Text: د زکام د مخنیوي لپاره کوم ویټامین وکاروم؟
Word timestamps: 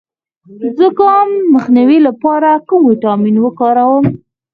د 0.59 0.61
زکام 0.79 1.29
د 1.39 1.43
مخنیوي 1.53 1.99
لپاره 2.07 2.49
کوم 2.67 2.81
ویټامین 2.85 3.35
وکاروم؟ 3.41 4.05